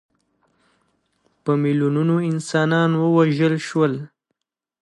[1.43, 3.93] په میلیونونو انسانان ووژل شول.